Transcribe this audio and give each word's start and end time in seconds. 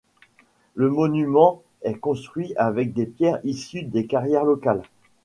Le 0.73 0.89
monument 0.89 1.61
est 1.83 1.93
construit 1.99 2.55
avec 2.55 2.91
des 2.91 3.05
pierres 3.05 3.39
issues 3.43 3.83
des 3.83 4.07
carrières 4.07 4.45
locales. 4.45 4.81